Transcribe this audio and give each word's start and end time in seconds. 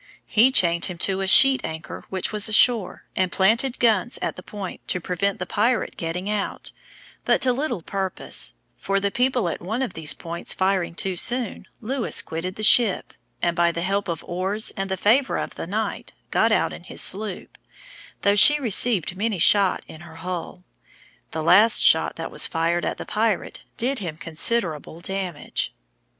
He 0.25 0.49
chained 0.49 0.85
him 0.85 0.97
to 0.97 1.21
a 1.21 1.27
sheet 1.27 1.61
anchor 1.63 2.05
which 2.09 2.31
was 2.31 2.49
ashore, 2.49 3.03
and 3.15 3.31
planted 3.31 3.77
guns 3.77 4.17
at 4.19 4.35
the 4.35 4.41
point, 4.41 4.81
to 4.87 4.99
prevent 4.99 5.37
the 5.37 5.45
pirate 5.45 5.95
getting 5.95 6.27
out, 6.27 6.71
but 7.23 7.39
to 7.41 7.53
little 7.53 7.83
purpose; 7.83 8.55
for 8.77 8.99
the 8.99 9.11
people 9.11 9.47
at 9.47 9.61
one 9.61 9.83
of 9.83 9.93
these 9.93 10.15
points 10.15 10.55
firing 10.55 10.95
too 10.95 11.15
soon, 11.15 11.67
Lewis 11.81 12.23
quitted 12.23 12.55
the 12.55 12.63
ship, 12.63 13.13
and, 13.43 13.55
by 13.55 13.71
the 13.71 13.83
help 13.83 14.07
of 14.07 14.23
oars 14.23 14.73
and 14.75 14.89
the 14.89 14.97
favor 14.97 15.37
of 15.37 15.53
the 15.53 15.67
night, 15.67 16.13
got 16.31 16.51
out 16.51 16.73
in 16.73 16.85
his 16.85 17.01
sloop, 17.03 17.59
though 18.23 18.33
she 18.33 18.59
received 18.59 19.15
many 19.15 19.37
shot 19.37 19.83
in 19.87 20.01
her 20.01 20.15
hull. 20.15 20.63
The 21.29 21.43
last 21.43 21.79
shot 21.79 22.15
that 22.15 22.31
was 22.31 22.47
fired 22.47 22.85
at 22.85 22.97
the 22.97 23.05
pirate 23.05 23.65
did 23.77 23.99
him 23.99 24.17
considerable 24.17 24.99
damage. 24.99 25.71